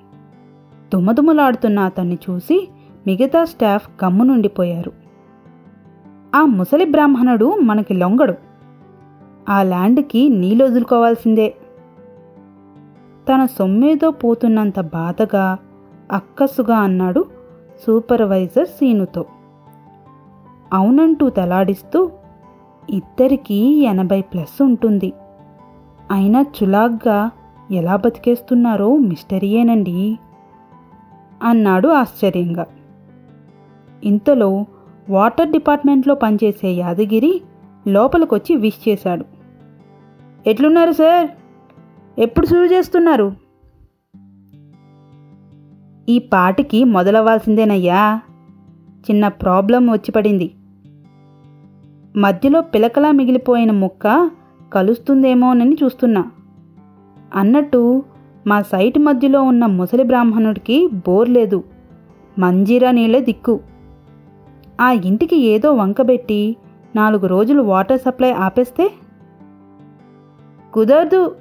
[0.94, 2.70] దుమదుమలాడుతున్న అతన్ని చూసి
[3.08, 4.92] మిగతా స్టాఫ్ గమ్మునుండిపోయారు.
[6.36, 8.49] ఆ ముసలి బ్రాహ్మణుడు మనకి లొంగడు.
[9.50, 11.56] ఆ ల్యాండ్కి నీళ్ళు వదులుకోవాల్సిందే.
[13.30, 15.58] తన సొమ్మేదో పోతున్నంత బాధగా
[16.12, 17.26] అక్కసుగా అన్నాడు
[17.86, 19.26] సూపర్వైజర్ సీనుతో.
[20.74, 22.12] అవునంటూ తలాడిస్తూ
[22.90, 25.14] ఇద్దరికీ ఎనభై ప్లస్ ఉంటుంది.
[26.12, 27.32] అయినా చులాగ్గా
[27.72, 30.20] ఎలా బతికేస్తున్నారో మిస్టరీయేనండి
[31.44, 32.66] అన్నాడు ఆశ్చర్యంగా.
[34.04, 34.66] ఇంతలో
[35.10, 37.42] వాటర్ డిపార్ట్మెంట్లో పనిచేసే యాదగిరి
[37.88, 39.39] లోపలికొచ్చి విష్ చేశాడు.
[40.48, 41.28] ఎట్లున్నారు సార్?
[42.20, 43.34] ఎప్పుడు సురు చేస్తున్నారు?
[46.10, 48.22] ఈ పాటికి మొదలవ్వాల్సిందేనయ్యా.
[49.00, 50.52] చిన్న ప్రాబ్లం వచ్చి పడింది.
[52.16, 54.32] మధ్యలో పిలకలా మిగిలిపోయిన ముక్క
[54.74, 56.32] కలుస్తుందేమోనని చూస్తున్నా.
[57.36, 58.04] అన్నట్టు
[58.48, 61.64] మా సైట్ మధ్యలో ఉన్న ముసలి బ్రాహ్మణుడికి బోర్ లేదు.
[62.40, 63.60] మంజీరా నీళ్ళే దిక్కు.
[64.82, 66.56] ఆ ఇంటికి ఏదో వంకబెట్టి
[66.96, 68.92] నాలుగు రోజులు వాటర్ సప్లై ఆపేస్తే
[70.80, 71.36] కుదరదు.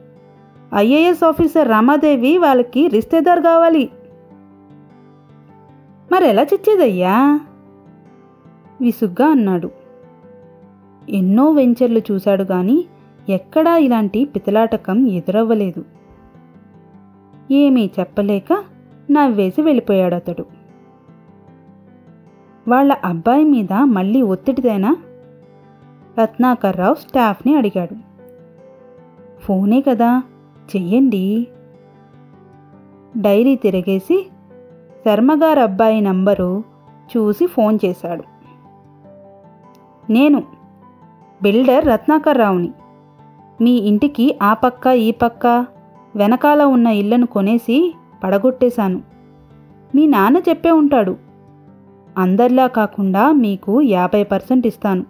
[0.74, 3.90] ఐఏఎస్ ఆఫీసర్ రమాదేవి వాళ్ళకి రిస్తేదార్ కావాలి.
[6.12, 7.40] మరెలా చచ్చేదయ్యా?
[8.80, 9.70] విసుగ్గా అన్నాడు.
[11.08, 12.84] ఎన్నో వెంచర్లు చూశాడు గాని
[13.28, 15.84] ఎక్కడా ఇలాంటి పితలాటకం ఎదురవ్వలేదు.
[17.50, 18.64] ఏమీ చెప్పలేక
[19.10, 20.46] నవ్వేసి వెళ్ళిపోయాడు అతడు.
[22.68, 24.96] వాళ్ళ అబ్బాయి మీద మళ్ళీ ఒత్తిడితేనా?
[26.22, 28.07] రత్నాకర్రావు స్టాఫ్ని అడిగాడు.
[29.42, 30.22] ఫోనే కదా
[30.76, 31.46] చెయ్యండి.
[33.16, 34.26] డైరీ తిరిగేసి
[35.04, 36.64] శర్మగారు అబ్బాయి నంబరు
[37.16, 38.24] చూసి ఫోన్ చేశాడు.
[40.12, 40.42] నేను
[41.42, 42.72] బిల్డర్ రత్నాకర్రావుని.
[43.60, 45.66] మీ ఇంటికి ఆ పక్క ఈ పక్క
[46.16, 49.02] వెనకాల ఉన్న ఇళ్ళను కొనేసి పడగొట్టేశాను.
[49.94, 51.16] మీ నాన్న చెప్పే ఉంటాడు.
[52.18, 55.04] అందరిలా కాకుండా మీకు యాభై పర్సెంట్ ఇస్తాను.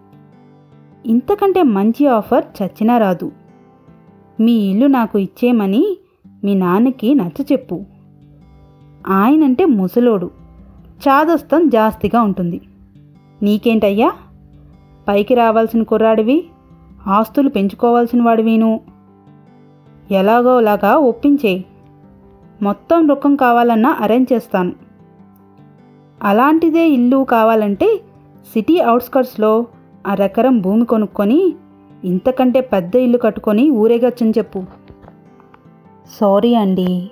[1.07, 3.33] ఇంతకంటే మంచి ఆఫర్ చచ్చినా రాదు.
[4.41, 5.99] మీ ఇల్లు నాకు ఇచ్చేమని
[6.45, 7.85] మీ నాన్నకి నచ్చ చెప్పు.
[9.07, 10.31] ఆయనంటే ముసలోడు.
[11.09, 12.61] చాదస్తం జాస్తిగా ఉంటుంది.
[13.43, 14.13] నీకేంటయ్యా?
[15.09, 16.45] పైకి రావాల్సిన కుర్రాడివి?
[17.07, 18.81] ఆస్తులు పెంచుకోవాల్సిన వాడివిను?
[20.11, 21.65] ఎలాగోలాగా ఒప్పించేయి
[22.63, 24.73] మొత్తం రొక్కం కావాలన్నా అరేంజ్ చేస్తాను.
[26.23, 28.01] అలాంటిదే ఇల్లు కావాలంటే
[28.55, 29.67] సిటీ అవుట్స్కట్స్లో
[30.07, 31.55] అరెకరం భూమి కొనుక్కొని
[32.05, 34.63] ఇంతకంటే పెద్ద ఇల్లు కట్టుకొని ఊరేగొచ్చని చెప్పు.
[36.21, 37.11] సారీ అండి.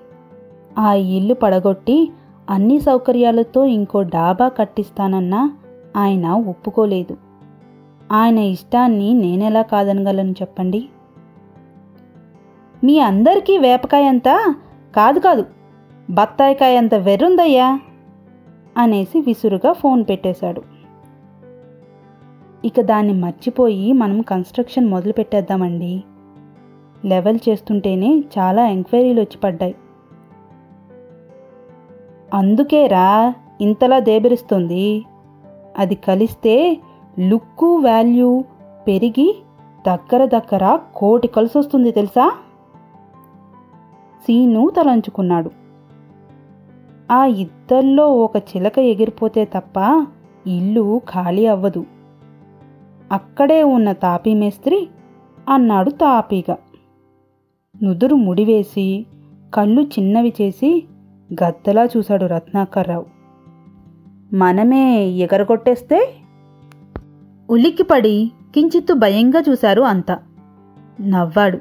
[0.79, 2.13] ఆ ఇల్లు పడగొట్టి
[2.51, 5.57] అన్ని సౌకర్యాలతో ఇంకో డాబా కట్టిస్తానన్నా
[5.97, 7.17] ఆయన ఒప్పుకోలేదు.
[8.13, 10.89] ఆయన ఇష్టాన్ని నేనెలా కాదనగలను చెప్పండి?
[12.85, 14.55] మీ అందరికీ వేపకాయ అంత
[14.97, 15.47] కాదు కాదు.
[16.11, 17.81] బత్తాయికాయ అంత వెర్రుందయ్యా?
[18.77, 20.76] అనేసి విసురుగా ఫోన్ పెట్టేశాడు.
[22.65, 26.05] ఇక దాన్ని మర్చిపోయి మనం కన్స్ట్రక్షన్ మొదలు పెట్టేద్దామండి
[27.05, 29.75] లెవెల్ చేస్తుంటేనే చాలా ఎంక్వైరీలు వచ్చి పడ్డాయి.
[32.35, 35.05] అందుకేరా ఇంతలా దేబిరిస్తుంది.
[35.79, 36.81] అది కలిస్తే
[37.19, 38.45] లుక్కు వాల్యూ
[38.87, 39.43] పెరిగి
[39.87, 42.33] దగ్గర దగ్గర కోటి కలిసి వస్తుంది తెలుసా?
[44.27, 45.51] సీను తలంచుకున్నాడు.
[47.11, 50.07] ఆ ఇద్దల్లో ఒక చిలక ఎగిరిపోతే తప్ప
[50.47, 51.96] ఇల్లు ఖాళీ అవ్వదు.
[53.13, 54.89] అక్కడే ఉన్న తాపీ మేస్త్రి
[55.49, 56.57] అన్నాడు తాపీగా.
[57.83, 59.07] నుదురు ముడివేసి
[59.55, 60.85] కళ్ళు చిన్నవి చేసి
[61.45, 63.07] గద్దలా చూశాడు రత్నాకర్రావు.
[64.35, 66.15] మనమే ఎగరగొట్టేస్తే?
[67.51, 70.19] ఉలిక్కిపడి కించిత్తు భయంగా చూశారు అంతా.
[71.01, 71.59] నవ్వాడు.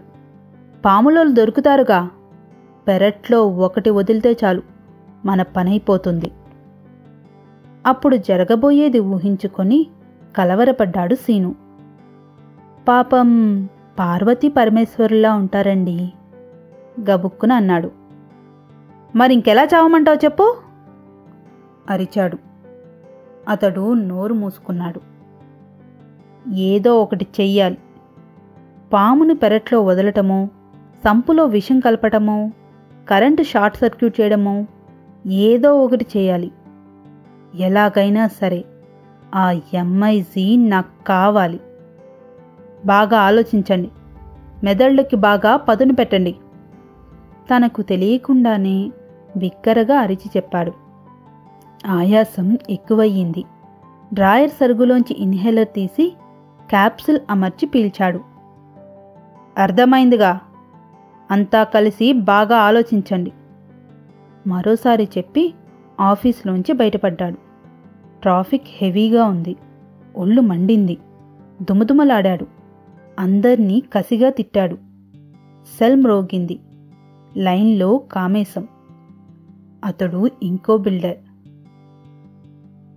[0.86, 2.10] పాములోలు దొరుకుతారుగా.
[2.88, 4.62] పెరట్లో ఒకటి వదిలితే చాలు.
[5.26, 6.32] మన పనైపోతుంది.
[7.86, 9.88] అప్పుడు జరగబోయేది ఊహించుకొని
[10.36, 11.56] కలవరపడ్డాడు సీను.
[12.88, 13.70] పాపం
[14.00, 16.14] పార్వతీ పరమేశ్వరులా ఉంటారండి?
[17.10, 17.92] గబుక్కున అన్నాడు.
[19.16, 20.58] మరింకెలా చావమంటావు చెప్పు?
[21.90, 22.38] అరిచాడు.
[23.50, 25.02] అతడు నోరు మూసుకున్నాడు.
[26.54, 27.78] ఏదో ఒకటి చెయ్యాలి.
[28.94, 30.50] పామును పెరట్లో వదలటమో
[31.04, 32.52] సంపులో విషం కలపటమో
[33.10, 34.66] కరెంటు షార్ట్ సర్క్యూట్ చేయడమో
[35.28, 36.52] ఏదో ఒకటి చేయాలి
[37.56, 38.66] ఎలాగైనా సరే.
[39.36, 41.60] ఆ ఎంఐజీ నాకు కావాలి.
[42.86, 43.92] బాగా ఆలోచించండి.
[44.64, 46.36] మెదళ్ళకి బాగా పదును పెట్టండి.
[47.56, 48.92] తనకు తెలియకుండానే
[49.38, 50.72] బిక్కరగా అరిచి చెప్పాడు.
[51.88, 53.44] ఆయాసం ఎక్కువయ్యింది.
[54.14, 56.16] డ్రాయర్ సరుగులోంచి ఇన్హేలర్ తీసి
[56.70, 58.20] క్యాప్సుల్ అమర్చి పీల్చాడు.
[59.58, 60.40] అర్థమైందిగా?
[61.32, 63.34] అంతా కలిసి బాగా ఆలోచించండి.
[64.48, 65.54] మరోసారి చెప్పి
[66.00, 67.45] ఆఫీస్లోంచి బయటపడ్డాడు.
[68.26, 69.56] ట్రాఫిక్ హెవీగా ఉంది.
[70.16, 70.98] ఒళ్ళు మండింది.
[71.62, 72.48] దుమదుమలాడాడు.
[73.20, 74.76] అందర్నీ కసిగా తిట్టాడు.
[75.78, 76.60] సెల్ మ్రోగింది
[77.38, 78.68] లైన్లో కామేశం.
[79.86, 81.18] అతడు ఇంకో బిల్డర్.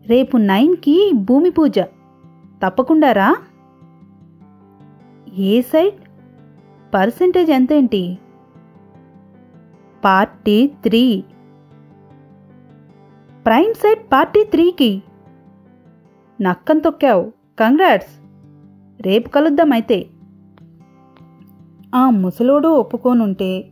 [0.08, 1.78] రేపు నైన్కి భూమి పూజ.
[2.66, 3.36] తప్పకుండా రా.
[5.38, 5.96] ఏ side?
[6.94, 8.18] Percentage ఎంతేంటి?
[10.04, 11.24] Party three.
[13.46, 15.02] Prime side party త్రీకి.
[16.40, 17.32] నక్కం తొక్కావు.
[17.60, 18.20] కంగ్రాట్స్
[19.02, 20.06] రేపు కలుద్దాం అయితే
[21.94, 23.68] ఆ ముసలోడు ఒప్పుకోనుంటే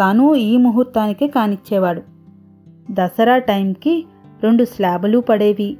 [0.00, 2.02] తను ఈ ముహూర్తానికే కానిచ్చేవాడు.
[2.90, 4.06] దసరా టైంకి
[4.42, 5.76] రెండు స్లాబులు పడేవి.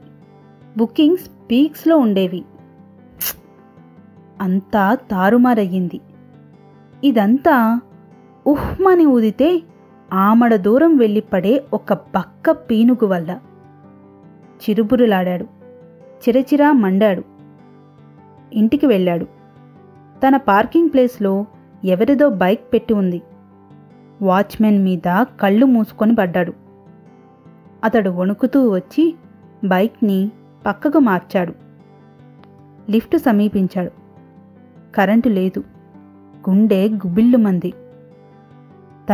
[0.79, 2.45] బుకింగ్స్ పీక్స్లో ఉండేవి.
[4.41, 6.01] అంతా తారుమారయ్యింది.
[7.05, 7.81] ఇదంతా
[8.47, 9.63] ఉహ్మని ఊదితే
[10.13, 13.39] ఆమడ దూరం వెళ్ళి పడే ఒక బక్క పీనుగు వల్ల.
[14.63, 15.62] చిరుబురులాడాడు
[16.29, 17.23] చిరచిరా మండాడు.
[18.53, 19.25] ఇంటికి వెళ్ళాడు.
[20.27, 21.47] తన పార్కింగ్ ప్లేస్లో
[21.85, 23.23] ఎవరిదో బైక్ పెట్టి ఉంది.
[24.23, 26.53] వాచ్మెన్ మీద కళ్ళు మూసుకొని పడ్డాడు.
[27.85, 29.15] అతడు వణుకుతూ వచ్చి
[29.65, 30.31] బైక్ని
[30.67, 31.55] పక్కకు మార్చాడు.
[32.91, 33.91] లిఫ్ట్ సమీపించాడు.
[34.95, 35.65] కరెంటు లేదు.
[36.51, 37.73] గుండె గుబిల్లుమంది.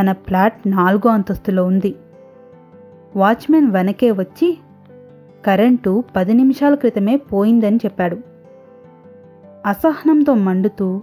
[0.00, 1.94] తన ఫ్లాట్ నాలుగో అంతస్తులో ఉంది.
[3.16, 4.58] వాచ్మెన్ వెనకే వచ్చి
[5.46, 8.18] కరెంటు పది నిమిషాల క్రితమే పోయిందని చెప్పాడు.
[9.66, 11.02] అసహనంతో మండుతూ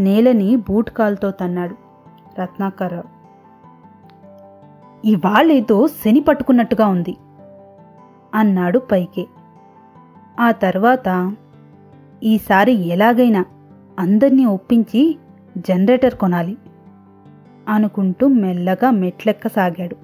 [0.00, 1.76] నేలని బూట్ కాల్తో తన్నాడు
[2.40, 3.16] రత్నాకర్రావు
[5.04, 7.16] ఇవాళేదో శని పట్టుకున్నట్టుగా ఉంది
[8.34, 9.26] అన్నాడు పైకే.
[10.40, 11.34] ఆ తర్వాత
[12.22, 13.44] ఈసారి ఎలాగైనా
[13.98, 15.18] అందర్నీ ఒప్పించి
[15.58, 16.56] జనరేటర్ కొనాలి
[17.68, 19.96] అనుకుంటూ మెల్లగా మెట్లెక్కసాగాడు.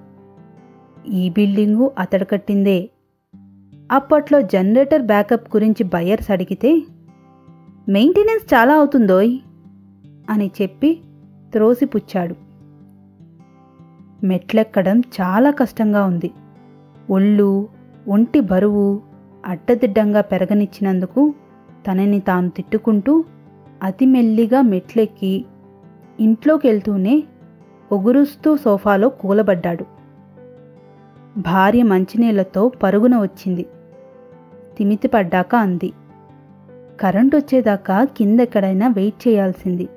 [1.08, 2.90] ఈ బిల్డింగు అతడు కట్టిందే
[3.92, 6.82] అప్పట్లో జనరేటర్ బ్యాకప్ గురించి బయర్స్ అడిగితే
[7.88, 9.38] మెయింటెనెన్స్ చాలా అవుతుందోయ్
[10.30, 11.00] అని చెప్పి
[11.52, 12.34] త్రోసిపుచ్చాడు.
[14.26, 16.30] మెట్లెక్కడం చాలా కష్టంగా ఉంది.
[17.10, 17.68] ఒళ్ళు
[18.08, 19.00] ఒంటి బరువు
[19.46, 21.34] అడ్డదిడ్డంగా పెరగనిచ్చినందుకు
[21.90, 23.24] తనని తాను తిట్టుకుంటూ
[23.82, 25.44] అతి మెల్లిగా మెట్లెక్కి
[26.20, 27.22] ఇంట్లోకి వెళ్తూనే
[27.92, 29.84] ఒగురుస్తూ సోఫాలో కూలబడ్డాడు.
[31.36, 33.66] భార్య మంచినీళ్ళతో పరుగున వచ్చింది.
[34.78, 35.92] తిమితి పడ్డాక అంది.
[37.00, 39.88] కరెంట్ వచ్చేదాకా కిందెక్కడైనా వెయిట్ చేయాల్సింది.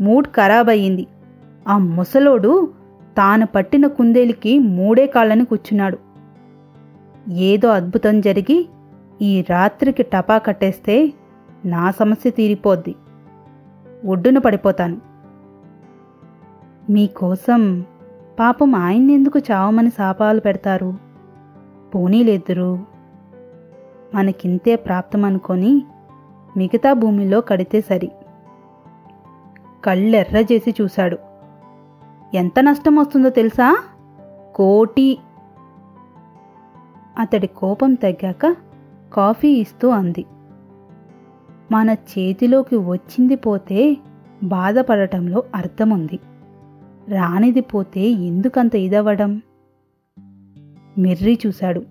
[0.00, 1.06] మూడ్ ఖరాబ్ అయ్యింది
[1.68, 2.72] ఆ ముసలోడు
[3.16, 5.98] తాను పట్టిన కుందేలికి మూడే కాళ్ళని కూర్చున్నాడు.
[7.32, 8.68] ఏదో అద్భుతం జరిగి
[9.22, 11.12] ఈ రాత్రికి టపా కట్టేస్తే
[11.64, 12.94] నా సమస్య తీరిపోద్ది.
[14.04, 15.00] ఒడ్డున పడిపోతాను.
[16.90, 17.84] మీకోసం
[18.40, 21.03] పాపం ఆయన్నెందుకు చావమని శాపాలు పెడతారు?
[21.94, 22.78] పోనీలేదురు.
[24.14, 25.82] మనకింతే ప్రాప్తమనుకొని
[26.56, 28.10] మిగతా భూమిలో కడితే సరి.
[29.84, 31.18] కళ్ళెర్ర చేసి చూశాడు.
[32.34, 33.84] ఎంత నష్టం వస్తుందో తెలుసా?
[34.54, 35.18] కోటి.
[37.18, 38.56] అతడి కోపం తగ్గాక
[39.14, 40.24] కాఫీ ఇస్తూ అంది.
[41.72, 43.96] మన చేతిలోకి వచ్చింది పోతే
[44.42, 46.18] బాధపడటంలో అర్థముంది.
[47.08, 49.42] రానిది పోతే ఎందుకంత ఇదవ్వడం?
[50.98, 51.82] మిర్రి చూశాడు.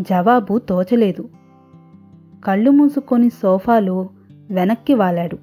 [0.00, 1.28] జవాబు తోచలేదు.
[2.44, 4.08] కళ్ళు మూసుకొని సోఫాలో
[4.50, 5.38] వెనక్కి వాలాడు.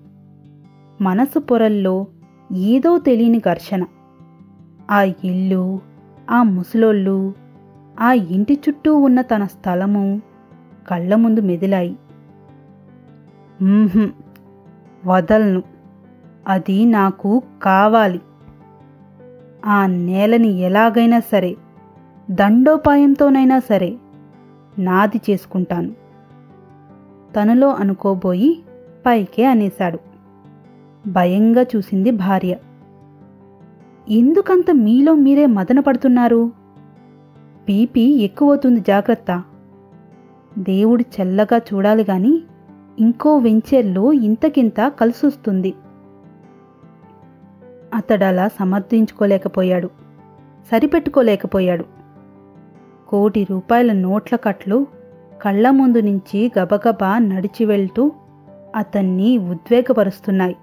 [1.02, 2.08] మనసు పొరల్లో
[2.56, 3.86] ఏదో తెలియని ఘర్షణ.
[4.92, 5.80] ఆ ఇల్లు
[6.32, 7.34] ఆ ముసలోళ్ళు
[8.02, 10.22] ఆ ఇంటి చుట్టూ ఉన్న తన స్థలము
[10.88, 11.98] కళ్ళ ముందు మెదిలాయి.
[15.06, 15.64] వదలను.
[16.48, 18.22] అది నాకు కావాలి.
[19.66, 21.56] ఆ నేలని ఎలాగైనా సరే
[22.34, 23.98] దండోపాయంతోనైనా సరే
[24.80, 25.92] నాది చేసుకుంటాను.
[27.36, 28.64] తనలో అనుకోబోయి
[29.06, 30.00] పైకే అనేశాడు.
[31.08, 32.56] భయంగా చూసింది భార్య.
[34.10, 36.52] ఎందుకంత మీలో మీరే మదన పడుతున్నారు?
[37.66, 39.44] బీపీ ఎక్కువవుతుంది జాగ్రత్త.
[40.60, 42.44] దేవుడు చల్లగా చూడాలి గాని
[43.00, 45.74] ఇంకో వెంచర్లో ఇంతకింత కలిసొస్తుంది.
[47.94, 49.88] అతడలా సమర్థించుకోలేకపోయాడు.
[50.72, 52.03] సరిపెట్టుకోలేకపోయాడు.
[53.14, 54.88] కోటి రూపాయల నోట్ల కట్లు
[55.42, 58.12] కళ్ళ ముందు నుంచి గబగబా నడిచి వెళ్తూ
[58.76, 60.56] అతన్ని ఉద్వేగపరుస్తున్నాయి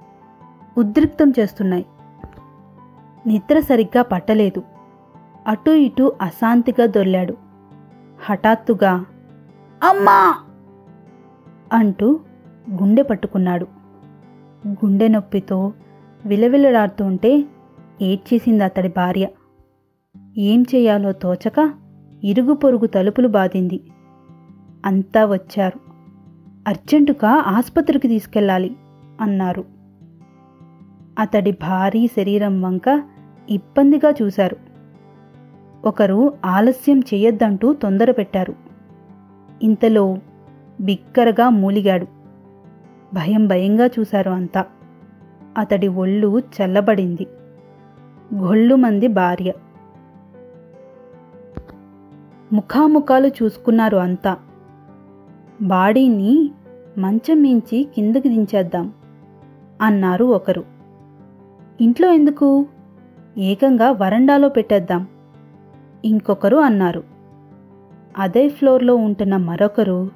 [0.78, 1.86] ఉద్రిక్తం చేస్తున్నాయి.
[3.26, 4.62] నిద్ర సరిగ్గా పట్టలేదు.
[5.46, 7.34] అటూ ఇటూ అశాంతిగా దొర్లాడు.
[8.24, 9.04] హఠాత్తుగా
[9.82, 10.34] అమ్మా!
[11.72, 12.20] అంటూ
[12.70, 13.66] గుండె పట్టుకున్నాడు.
[14.68, 15.72] గుండె నొప్పితో
[16.26, 17.44] విలవిలలాడుతుంటే
[18.02, 19.28] ఏడ్చేసింది అతడి భార్య.
[20.38, 21.72] ఏం చేయాలో తోచక
[22.24, 23.80] ఇరుగు పొరుగు తలుపులు బాధింది.
[24.86, 25.80] అంతా వచ్చారు.
[26.68, 28.76] అర్జెంటుగా ఆసుపత్రికి తీసుకెళ్ళాలి
[29.20, 29.64] అన్నారు.
[31.18, 33.02] అతడి భారీ శరీరం వంక
[33.50, 34.56] ఇబ్బందిగా చూశారు.
[35.84, 38.54] ఒకరు ఆలస్యం చేయొద్దంటూ తొందర పెట్టారు.
[39.62, 40.18] ఇంతలో
[40.80, 42.06] బిక్కరగా మూలిగాడు.
[43.14, 44.64] భయం భయంగా చూశారు అంతా.
[45.58, 47.26] అతడి ఒళ్ళు చల్లబడింది.
[48.34, 49.52] గొళ్ళుమంది భార్య.
[52.52, 54.36] ముఖాముఖాలు చూసుకున్నారు అంతా.
[55.62, 56.50] బాడీని
[56.98, 58.92] మంచం మించి కిందకి దించేద్దాం
[59.82, 60.64] అన్నారు ఒకరు.
[61.80, 62.66] ఇంట్లో ఎందుకు?
[63.38, 65.06] ఏకంగా వరండాలో పెట్టేద్దాం
[66.04, 67.02] ఇంకొకరు అన్నారు.
[68.18, 70.10] అదే ఫ్లోర్లో ఉంటున్న మరొకరు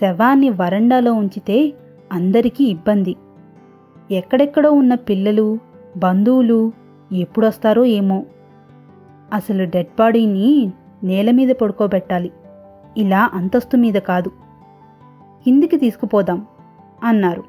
[0.00, 1.72] శవాన్ని వరండాలో ఉంచితే
[2.12, 3.16] అందరికీ ఇబ్బంది.
[4.10, 5.58] ఎక్కడెక్కడో ఉన్న పిల్లలు
[5.96, 6.72] బంధువులు
[7.12, 8.26] ఎప్పుడొస్తారో ఏమో.
[9.32, 10.72] అసలు డెడ్ బాడీని
[11.04, 12.32] నేల మీద పడుకోబెట్టాలి.
[12.96, 14.28] ఇలా అంతస్తు మీద కాదు.
[15.44, 16.46] కిందికి తీసుకుపోదాం
[17.04, 17.44] అన్నారు.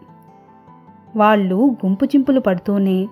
[1.15, 3.07] వాళ్ళు గుంపు చింపులు పడుతూనే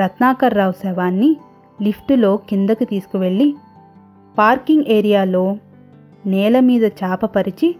[0.00, 1.36] రత్నాకర్రావు శవాన్ని
[1.82, 3.54] లిఫ్టులో కిందకి తీసుకువెళ్ళి
[4.38, 5.56] పార్కింగ్ ఏరియాలో
[6.26, 7.76] నేల మీద చాపపరిచి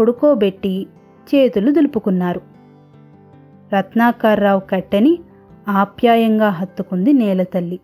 [0.00, 0.86] పడుకోబెట్టి
[1.34, 2.40] చేతులు దులుపుకున్నారు.
[3.78, 5.18] రత్నాకర్రావు కట్టెని
[5.68, 7.80] ఆప్యాయంగా హత్తుకుంది నేలతల్లి